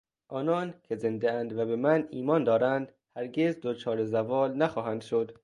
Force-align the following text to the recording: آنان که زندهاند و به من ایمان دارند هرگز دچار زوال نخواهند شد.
آنان 0.27 0.73
که 0.83 0.95
زندهاند 0.95 1.57
و 1.57 1.65
به 1.65 1.75
من 1.75 2.07
ایمان 2.11 2.43
دارند 2.43 2.91
هرگز 3.15 3.55
دچار 3.61 4.03
زوال 4.03 4.53
نخواهند 4.53 5.01
شد. 5.01 5.31